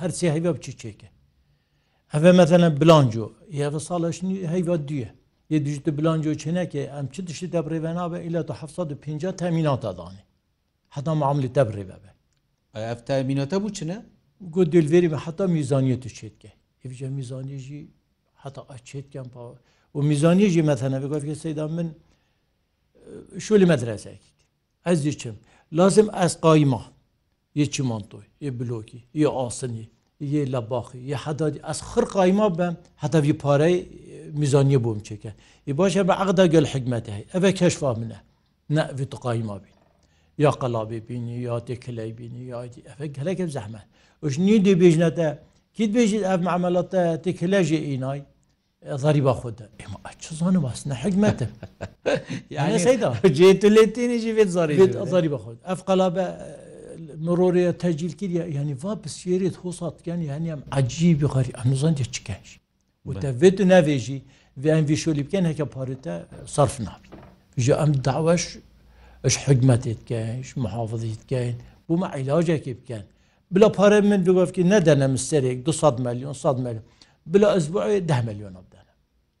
[0.00, 1.08] هەر سێ هیوا بچی چێکە
[2.14, 3.26] هەە مەتەنە بلانجۆ
[3.60, 4.16] یاە ساڵش
[4.54, 5.06] هیوا دوە
[5.52, 10.22] یە دیژتە بلانجۆ چنەکە ئەم چ دشتی دەبڕێبەنا بە ئیلا تا 1950 تەمیناتە دانێ
[10.94, 12.10] حتا معاملی تەبڕێ بەبێ
[12.88, 13.96] ئەفتەمیناتە بوو چنە؟
[14.50, 16.48] got dilverî ve heta mîzaniye tu çêtke.
[16.82, 17.80] Hevce mîzaniye jî
[18.44, 19.40] heta açêtken pa
[19.94, 21.90] û mîzaniye jî metene got ki seydan min
[23.46, 24.30] şûlî medresekî.
[24.86, 25.34] Ez için
[25.72, 26.82] lazim ez qayma
[27.56, 29.88] yê çimantoy, yê bilokî, yê asinî,
[30.20, 32.68] yê lebaxî, yê hedadî ez xir qayma be
[33.02, 33.76] heta vî parey
[34.40, 35.32] mîzaniye bom çeke.
[35.68, 37.24] Î baş be eqda gel hikmetê hey.
[37.34, 38.18] Ev keşfa min e.
[38.70, 39.77] Ne vî tu qayma bin.
[40.44, 43.80] یا قەلابێ بینی یا تێکلەی بینی یادی ئەف گەلەکە زەحمە
[44.22, 45.26] وشنی دی بێژنەتە
[45.76, 48.20] کیت بێژیت ئەف عملەتە تێکلەژێ ئینای
[49.02, 51.46] ضریبا خودە ئێمە ئەچزانە واستە حکمەتە
[53.38, 54.48] جێتلێتێنێژی بێت
[55.12, 56.26] زاری بەخۆت ئەف قەلابە
[57.26, 62.48] مرۆریە تەجیل کردیا ینی وا بسیێریت خۆساتکەن یانیم عجیبی غەری ئەمزانندی چکەش
[63.08, 64.18] وتە بێت و ناوێژی
[64.62, 66.12] ویان ویشۆلی بکەن هەکە پارێتە
[66.56, 67.08] صرف نابی
[67.64, 68.44] ژە ئەم داوەش
[69.26, 71.54] ئەش حکمت تکەش محافظیتکەین
[71.86, 73.04] بوومە عیلاجێکی بکەن
[73.54, 76.82] بلا پارە من دوگفکی نەدەنە مستێک 200 میلیۆن 100 میلیۆن
[77.32, 78.92] بلا ئەزبوع 10 میلیۆن بدەنە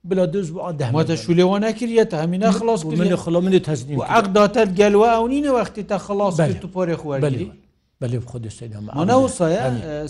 [0.04, 5.50] بلا دوزبوع متە شولێوە نەکردە هەمینە خلاص من خڵ منی تەزنیم عقداتت گەلوە ئەو نینە
[5.62, 7.16] وەختی تا خلاص تو پۆری خوێ
[8.02, 9.62] بەێ خودی سەدەمانە وسایە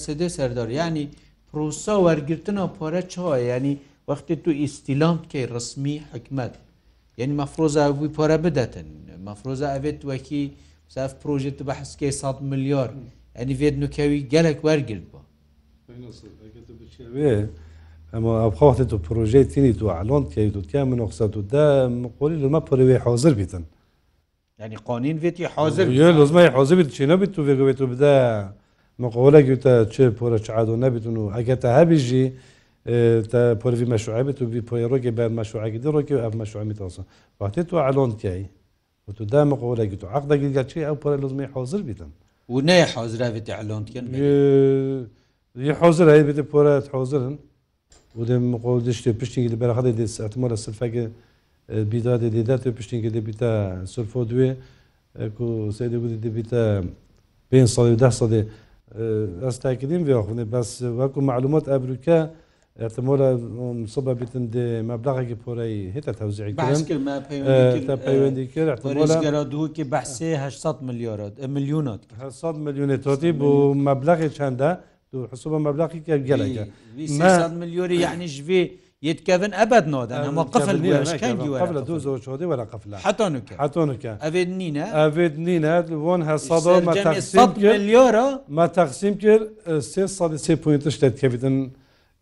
[0.04, 1.07] سێدە سەردار ینی
[1.48, 3.74] پرۆسا وەرگرتنە پۆرە چاە ینی
[4.11, 6.54] وەختی تو ئیسیلام بکەی ڕسمی حکمت
[7.18, 8.88] یعنی مەفرۆزە گوی پۆرە بدەن
[9.28, 10.42] مەفرۆزە ئەوێت وەکی
[10.88, 12.90] مساف پرۆژێت بە حسکەی 100 ملیۆر
[13.38, 15.20] ئەنیێت نوکەوی گەلک وەرگرت بۆ
[18.12, 23.64] ئەمە ئەوخوااتێت و پرۆژەی تینی تو ئالۆنتکەوی دوتیا من 1970 مقۆلی لەمە پەروێ حۆزر بیتن
[24.61, 25.85] ینی قانین وێتی حاضر
[26.18, 28.14] لزمای حاضر چی نبیت تو بگوێت و بدە
[29.02, 32.24] مقۆلە گوتە چێ پۆرە چعادۆ نەبیتون و ئەگەتە هەبیژی
[33.33, 37.01] تا پۆوی مەشوعبێت و پۆیڕۆکی بە مەشوعگی ڕۆکی و ئەف مەشوعمی تاسە
[37.40, 38.46] واتێت تو ئالۆنتیایی
[39.09, 42.11] و تو دامە قۆرەگی تو عقدەگیگە چی ئەو پۆرە لزمی حوزر بیتن
[42.55, 44.05] و نەیە حوزراێتی ئالۆنتکن
[45.83, 47.37] حوزر بێتە پۆرە حوزرن
[48.18, 51.05] و قۆ دشتێ پشتێکی لە بەرخەدە دێت ئەتمە لە سلفەکە
[51.92, 53.53] بیدادێ دێدات و پشتێکی دەبیتە
[53.94, 54.51] سلفۆ دوێ
[55.79, 56.62] سێدە گوتی دەبیتە
[57.51, 58.40] پێ ساڵی ده سەدێ
[59.44, 62.18] ئەستاکردین بێخونێ بەس وەکو معلومات ئەبروکە
[62.87, 63.29] ئەتمۆرە
[63.95, 66.55] سبە بتن دێ مەبلغێکی پۆرەی هێتە تەوزیعی
[68.09, 73.51] پەیوەندی کردگەرە دووکی بەحسێه میلیۆرت میلیونات 100 میلیونی تۆتی بۆ
[73.87, 74.71] مەبلغی چنددە
[75.33, 76.64] حسوبە مەبلغی گەلەکە
[77.61, 78.62] میلیۆری یعنیژێ
[79.09, 83.49] يتكفن ابد نودا اما قفل ويش كان جوا قفل دوز وشودي ولا قفله حتى نك
[83.62, 85.73] حتى نك افيد نينا افيد نينا
[86.07, 88.14] وون هالصدر ما تقسيم مليار
[88.59, 91.71] ما تقسيم كير 3 صد 3 بوينت شتت كيفدن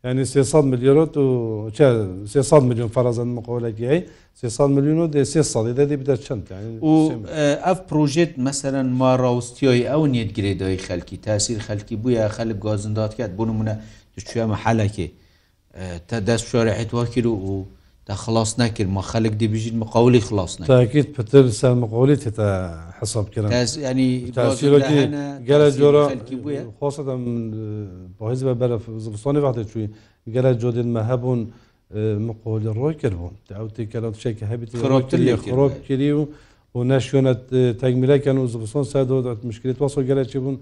[0.05, 4.03] ینی 300 میلیۆت و 300 میلیۆن فەرەزەن مقۆلەکی
[4.41, 6.43] 300 میلیون و دێ سێ ساڵی دەدی بدە چەند
[6.85, 7.25] و
[7.67, 13.75] ئەف پروۆژێت مەسەرەن ما ڕاوستیۆی ئەو نێتگرێدای خەلکی تاسیر خەلکی بووە خەلک گازندات کرد بوونمونە
[14.29, 15.07] کوێمە حالەکێ
[16.09, 17.65] تا دەست شوێرە هیتوار کرد و
[18.07, 22.47] دا خلاص نەکرد ما خەلک دەبیژیت مقاولی خلاص تاکیت پتر سا مقاولی تا
[23.03, 24.33] حساب کرد ینی
[25.51, 26.05] گەرە جۆرە
[26.81, 27.21] خۆستم
[28.21, 29.89] بەهز بە بەرە زستانی وقتی چوی
[30.35, 31.41] گەرە جۆدن مە هەبوون
[32.29, 34.71] مقۆلی ڕۆی کردبوون ئەوتی کەلم شێکە هەبیت
[35.57, 36.23] خۆب کردی و
[36.75, 37.43] و نەشوێنەت
[37.83, 40.57] تەگمیلەکەن و زستان سادات مشکلت واسۆ گەرە چی بوون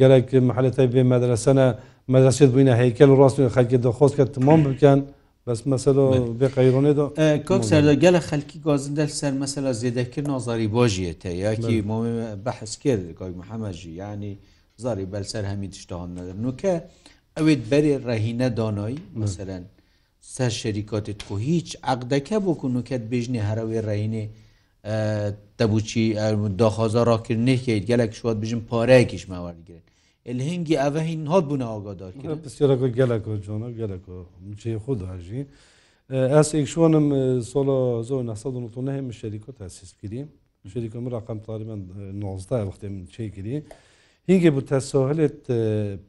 [0.00, 1.66] گەلێک محلەتە بێ مەدرسەنە
[2.14, 5.00] مەدەسێت بووینە هیکل ڕاستوی خەکی دەخۆست کە تمام بکەن.
[5.46, 6.06] بەس مەسەلۆ
[6.40, 7.04] بێقەیڕۆنێدا
[7.48, 14.32] کۆک سەردەگەلە خەلکی گازندە سەر مەسەلا زێدەکرد نازاری بۆژیێتە یاکی مۆمی بەحسکرد گۆی محەمەژی ینی
[14.82, 16.74] زاری بەلسەر هەمی تشتان نەدەن نوکە
[17.36, 19.64] ئەوێت بەرێ ڕەهینە دانایی مەسەرەن
[20.34, 24.24] سەر شەریکاتت خۆ هیچ عقدەکە بۆ کوونکەت بێژنی هەرەوەی ڕینێ
[25.58, 26.04] دەبوچی
[26.60, 29.86] داخوازە ڕاکردنێکیت گەلک شوات بژم پارەیەکیش ماوەگرێت
[30.38, 32.12] لهنگی ئەە هین هاات بوون ئاگادار
[32.46, 34.16] پسیرەکە گەلەکە جۆە گەلەکە
[34.60, 35.42] چێ خۆداژی
[36.34, 37.06] ئەس ئێکشوانم
[37.50, 37.78] سۆڵە
[38.08, 40.28] زۆر 1990 من شەریکۆ تاسیس کردیم
[40.72, 41.78] شەریکە من ڕقام تاریبان
[42.12, 43.56] 19 وقتی من چی کردی
[44.28, 45.38] هینگێ بوو تەساهلێت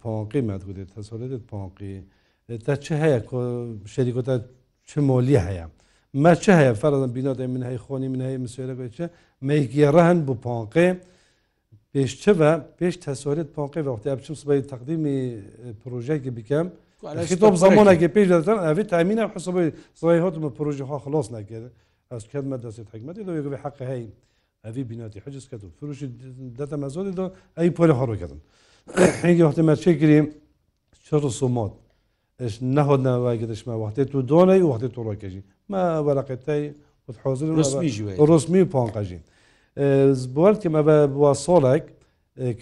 [0.02, 2.02] پاقی مەدگوێت تەساالێت پاقی
[2.66, 3.20] تا چه هەیە
[3.94, 4.36] شەریکۆتا
[4.90, 5.66] چ مۆلی هەیە
[6.24, 9.04] مە چه هەیە فەرەن بینات من هەی خۆنی من هەیە مسیێرەکە چە
[9.48, 10.88] مەیکیێڕەهن بوو پاقێ
[11.94, 15.18] پێشچە بە پێش تەسۆرێت پاقی وقتی بچم سبی تقدیمی
[15.84, 16.68] پروژێکی بکەم
[17.42, 19.66] تۆ زمانێکی پێش دەن ئەێ تامینە حسبی
[20.00, 21.66] سڵی هاتممە پروژیها خلاص نکرد
[22.12, 24.04] ئەس کردمە دەستێت حکمەتی دو حق هەی
[24.66, 26.08] ئەوی بیناتی حجز کرد و فروشی
[26.60, 27.26] دەتە مەزۆری دو
[27.60, 28.40] ئەی پۆلی هەڕۆکردن
[29.24, 30.20] هەنگی وقتی مەچێگیری
[31.08, 31.74] چڕ سومات
[32.78, 36.64] نەهۆت ناواگەشمە وقتی تو دۆنەی وقتی تو ڕۆکەژی ما وەرەقەتەی
[37.24, 37.48] حۆزر
[38.30, 39.22] ڕستمی پانقەژین.
[40.36, 41.84] بوارتیم ئەە بووە سۆڵێک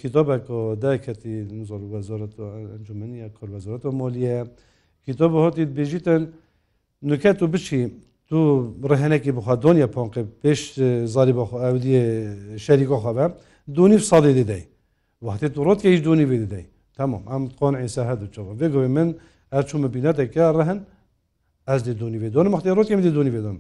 [0.02, 2.43] کتۆبێک و دایکەتی زۆر وەزۆرەت و
[2.74, 4.38] ئەنجومنیە کۆلوەزۆرەت و مۆلیە
[5.06, 6.22] کتۆب هاتیت بێژیتن
[7.10, 7.82] نوکەت و بچی
[8.30, 8.38] تو
[8.89, 10.62] ڕێهێنێکی بخوا دنیا پۆنقی پێش
[11.13, 12.04] زاری بەخ ئەودیە
[12.65, 13.26] شەریکۆ خەبە
[13.78, 14.63] دونیف ساڵی دیدەی
[15.28, 16.65] وقتی تو ڕۆت هیچ دونی دیدەی
[16.98, 19.10] تەمام ئەم قۆن ئیسا هەدوچەوە بێگوی من
[19.56, 20.80] ئەچوومە بینەتێکە ڕەهن
[21.69, 23.58] ئەس دی دونی دۆن مەختی ڕۆتی دی دونی دۆن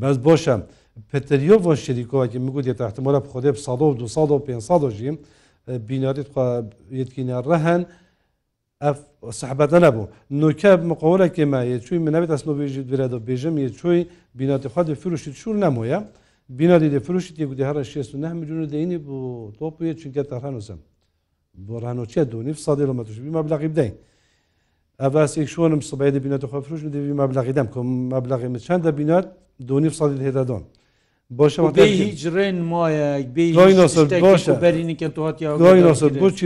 [0.00, 0.56] بەس بۆشە.
[1.12, 5.16] پتریۆ بۆ شریکۆکی مگو دێت احتمالە خودێ 500 ژیم
[5.88, 6.28] بیناریت
[6.98, 7.82] یەتکینە ڕەهن
[9.40, 10.04] سەحبەتە نەبوو
[10.40, 14.00] نوکە مقولەکی مایە چوی منەوێت ئەسنۆبێژی درێتەوە بێژم یە چۆی
[14.38, 15.98] بیناتی خوا فروشی شور نەمویە
[16.58, 19.14] بینادی لە فروشی گوتی هەر 69 میلیون دینی بۆ
[19.58, 20.78] تۆپە چونکە تەخانوسم
[21.66, 23.94] بۆ ڕانۆچە دونی سادی لەمەتوش مەبلغی بدەین
[25.02, 29.26] ئەڤاسی شوۆنم سبەی دەبینێت خۆ فروش دەبی مەبلغی دەم کۆم مەبلغی من چەندە بینات
[29.68, 30.64] دونی سادی هێدادۆن
[31.38, 31.58] بۆچی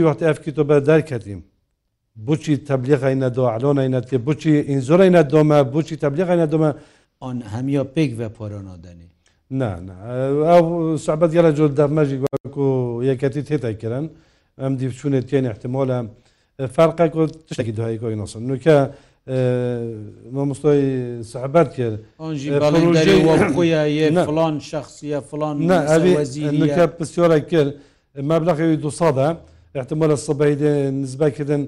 [0.09, 1.41] وقت ئەفکی تۆ بەدار کردیم
[2.27, 6.69] بچی تەبلیغی نەدۆ ئالۆنای نەتێ بچی ئینزۆرەی نەدۆمە بچی تەبلیغی نەدۆمە
[7.23, 9.07] ئۆن هەمیە پێک بە پۆرۆنادەنی
[11.05, 12.67] سابەت گەلە جۆ دەمەژی وەکو
[13.09, 14.05] یەکەتی تێتایکردن
[14.61, 15.97] ئەم دیچونێت تێن احتمۆلە
[16.75, 17.05] فەرقە
[17.47, 18.77] تشتێکی دوایی کۆی نوسن نوکە
[19.27, 21.95] مامۆستای سەحبات کرد
[24.25, 25.55] فلان شخصە فلان
[26.99, 27.69] پسیۆرە کرد
[28.29, 29.27] مابلغی دو سادا
[29.77, 30.55] احتمال سبەی
[31.01, 31.61] نزبکردن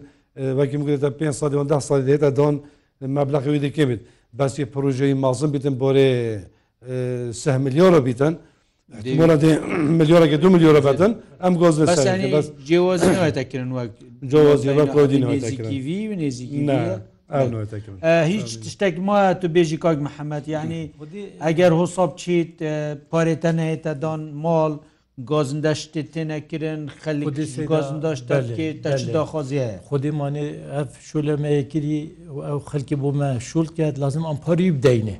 [0.59, 2.55] وەکی مگرێتە 5 ساڵی 10 ساڵی دێتە دان
[3.01, 3.99] مەبلغی دەکەبێت
[4.33, 6.09] باسی پروۆژەی مازم بتن بۆێ
[7.31, 8.33] سه میلیۆرە بیتن
[9.99, 11.11] میلیۆرەکە دو میلیۆرە بەتن
[11.43, 11.75] ئەم گۆز
[12.69, 13.91] جێوەزیەکردن وەک
[14.31, 16.59] جۆوەزیەکردن نێزیکی
[18.33, 20.83] هیچ تشتێک مایە تو بێژی کاک محەممەد ینی
[21.45, 22.51] ئەگەر حساب چیت
[23.11, 24.73] پارێتە نهێتە دان ماڵ
[25.31, 27.25] گازندەشتی تێنەکردن خەلی
[27.71, 32.01] گازنداشتداخوازیە خودیمانێ ئەف شولەمەیەکردی
[32.47, 35.17] ئەو خەلکی بۆمە شول کرد لازم ئەم پاری بدەینێ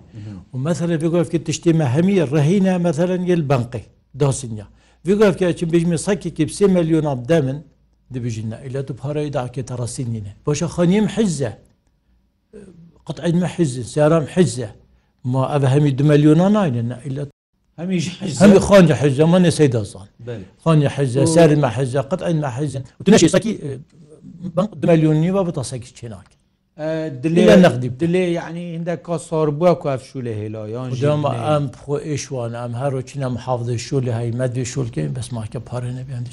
[0.53, 3.83] و مەسەرە بگوفکە تشتێمە هەمی ڕهینە مەسەرەن گەل بنقی
[4.21, 4.67] داسینیا
[5.07, 7.59] بگوفکە چیم بژمە سەکێکی سێ ملیۆنا بدە من
[8.13, 11.53] دبژینە ئیلە تو پارەی داکێتە ڕاستینینە باشە خانیم حزە
[13.07, 14.67] قطعمە حز سیارام حزە
[15.31, 17.29] ما ئەە هەمی دمەلیۆنا ناینە ئیلەت
[17.79, 20.07] هەمی خۆنجە حزەمانە سەیدازان
[20.63, 23.53] خۆنجە حزە سارمە حزە قەت ئەمە حزن تونەشێسەکی
[24.81, 26.35] دمەلیۆنی بە بە تاسەکی چێناکە
[27.23, 30.89] دلێ نەقدی دلێ یعنی هندە کا ساربووە کوفشو لە هێلایان
[31.47, 36.23] ئەم خۆ ئێشوانە ئەم هەرۆچینە محافزە شو لە هەیمەدێ شولکەین بەسماکە پارە نەبیان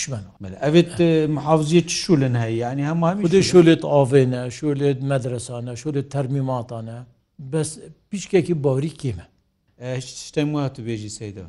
[0.00, 0.90] شمەوە ئەێت
[1.36, 6.98] محافزیت شولن هەیە ینی هەمادە شولێت ئاڤێنە شولێت مەدرسانە شولێت تەرمیماتانە
[7.52, 7.70] بەس
[8.10, 9.24] پیشکێکی باوری کێمە
[10.22, 11.46] شتم وات بێژی سەیدا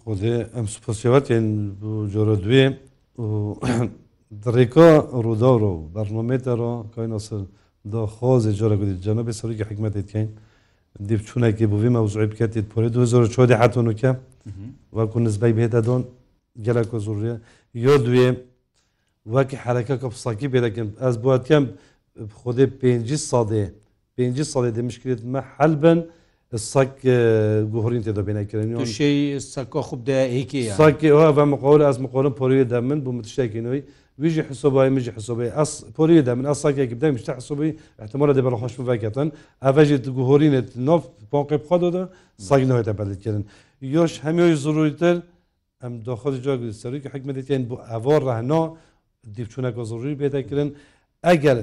[0.00, 0.10] خۆ
[0.56, 1.46] ئەم سپسیەتێن
[2.12, 2.64] جۆرە دوێ
[4.46, 4.86] دریکا
[5.24, 7.42] رودا رو برنامه را که این اصل
[7.92, 10.28] دا خواز اجاره کدید جناب سری که حکمت دید کن
[11.08, 14.18] دیب چونه که بوی موضوعی بکتید پوری 2014 حتی نو که
[14.96, 16.04] و کن نسبه به دادان
[16.64, 17.40] گلک و زوریه
[17.74, 18.32] یا دوی
[19.34, 21.64] وکی حرکه که بساکی بیده کن از باید کم
[22.40, 23.62] خود پینجی ساده
[24.16, 25.98] پینجی ساده ده مشکلیت محل بن
[26.72, 26.92] سەک
[27.72, 28.74] گوهرین تێدا بینەکردنی
[29.52, 33.82] سەکە خوبدەیەکیەوە بە مقۆل ئەس مقۆلم پۆریدا من بۆ متشتێکینەوەی
[34.22, 37.70] ویژی حسوبای مژی حسوبی ئەس پۆریدا من ئەس ساکێک بدەم شتا حسوبی
[38.02, 39.28] احتمالە دەبە خۆش بڤکەن
[39.64, 42.02] ئەڤژێت گوهرینێت نف پۆقی بخۆدەدا
[42.48, 43.44] ساگنەوەتە بەدەکردن
[43.94, 45.16] یۆش هەمیۆی زورویتر
[45.82, 48.60] ئەم دۆخۆی جا سەرکی حکمەتێن بۆ ئەڤۆ ڕەهنا
[49.36, 50.68] دیبچوونەکە زۆری بێتەکردن
[51.26, 51.58] ئەگەر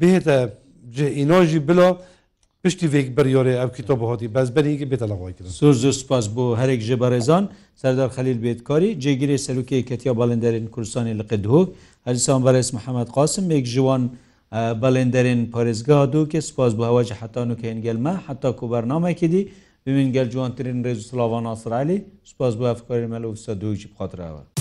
[0.00, 0.38] بێتە
[0.96, 1.88] جئینۆژی بلۆ
[2.64, 6.80] پشتی وێک بەریۆرە ئەوکی تۆ بەهۆتی بەس بەرێکی بێتە لەڕۆیکردن سۆر زۆر سپاس بۆ هەرێک
[6.88, 7.44] ژێ بەڕێزان
[7.82, 11.68] سەردار خەلیل بێتکاری جێگیری سەرکەی کەتیا باڵندەرین کوردستانی لە قدهۆک
[12.06, 14.02] هەلیسان بەرەس محەممەد قاسم ێک جوان
[14.82, 19.42] بەڵێندەرین پارێزگا دوو کە سپاس بۆ هەواج حتان و کەنگەلمە حتا کوبەرنامەکی دی
[19.86, 21.98] ببین گەل جوانترین ڕێز سلاوان ئاسرائیلی
[22.30, 24.59] سپاس بۆ ئەفکاری مەلوستا دووکی بخاتراوە.